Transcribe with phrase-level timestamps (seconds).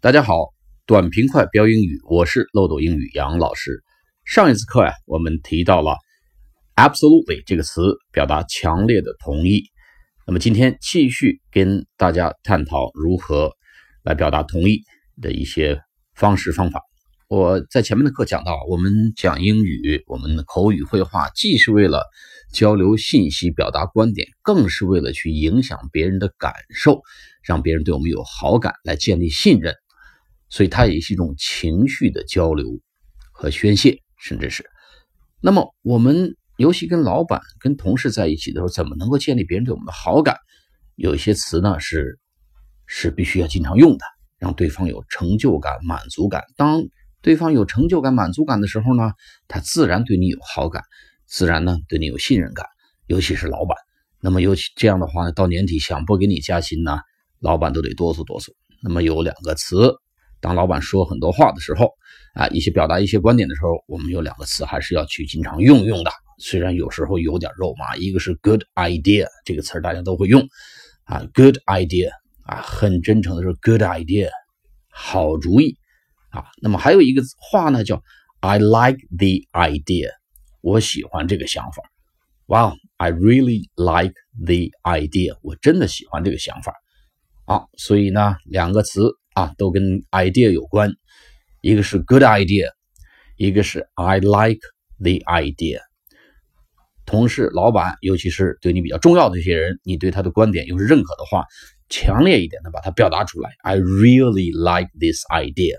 [0.00, 0.54] 大家好，
[0.86, 3.82] 短平快标英语，我是漏斗英语杨老师。
[4.24, 5.96] 上一次课呀，我们提到了
[6.76, 9.64] absolutely 这个词，表达强烈的同意。
[10.24, 13.50] 那么今天继续跟大家探讨如何
[14.04, 14.82] 来表达同意
[15.20, 15.80] 的一些
[16.14, 16.80] 方式方法。
[17.26, 22.04] 我在前面的课讲到，我们讲英语，我们的口语绘画，既是为了
[22.52, 27.02] 交流信息、表达观点，更是为了去影响别人的感受，
[27.42, 29.74] 让别人对我们有好感，来建立信任。
[30.50, 32.66] 所以它也是一种情绪的交流
[33.32, 34.64] 和宣泄，甚至是。
[35.40, 40.36] 那么我们尤其跟老板、跟同事在一起的时候，怎么能够建立别人对我们的好感？
[40.96, 42.18] 有一些词呢是
[42.86, 44.04] 是必须要经常用的，
[44.38, 46.42] 让对方有成就感、满足感。
[46.56, 46.82] 当
[47.22, 49.12] 对方有成就感、满足感的时候呢，
[49.46, 50.82] 他自然对你有好感，
[51.26, 52.66] 自然呢对你有信任感。
[53.06, 53.76] 尤其是老板，
[54.20, 56.98] 那么尤其这样的话呢，到年底想不给你加薪呢，
[57.38, 58.48] 老板都得哆嗦哆嗦。
[58.82, 59.94] 那么有两个词。
[60.40, 61.90] 当老板说很多话的时候，
[62.34, 66.10] 啊，一些表达一些观点的时候，我们有两个词还是要去经常用用的。
[66.38, 70.40] 虽然有时候有点肉麻，一个是 good idea 这个词大家都会用，
[71.04, 72.10] 啊，good idea
[72.44, 74.28] 啊，很真诚的说 good idea，
[74.88, 75.76] 好主意
[76.30, 76.44] 啊。
[76.62, 78.00] 那么还有一个话呢，叫
[78.38, 80.10] I like the idea，
[80.60, 81.82] 我喜欢这个想法。
[82.46, 84.14] Wow，I really like
[84.46, 86.72] the idea，我真的喜欢这个想法。
[87.46, 89.17] 啊，所以呢，两个词。
[89.38, 90.90] 啊，都跟 idea 有关，
[91.60, 92.70] 一个是 good idea，
[93.36, 94.58] 一个是 I like
[94.98, 95.78] the idea。
[97.06, 101.44] 同事、老板，尤其是对你比较重要的一些人，你对他的观点又是认可的话，
[101.88, 105.76] 强烈一点的把它表达出来，I really like this idea，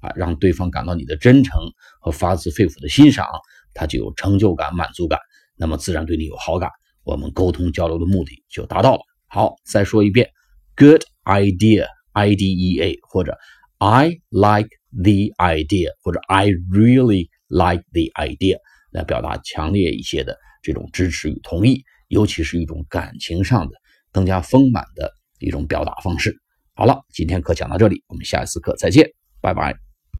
[0.00, 1.60] 啊，让对方感到你的真诚
[2.00, 3.26] 和发自肺腑的欣赏，
[3.74, 5.18] 他就有成就感、满足感，
[5.56, 6.70] 那么自然对你有好感，
[7.04, 9.02] 我们沟通交流的目的就达到了。
[9.26, 10.30] 好，再说一遍
[10.74, 11.86] ，good idea。
[12.14, 13.36] Idea 或者
[13.78, 18.58] I like the idea 或者 I really like the idea
[18.90, 23.74] 来表达强烈一些的这种支持与同意，尤其是一种感情上的
[24.12, 26.34] 更加丰满的一种表达方式。
[26.74, 29.08] 好了，今天课讲到这里，我们下一次课再见，
[29.40, 29.93] 拜拜。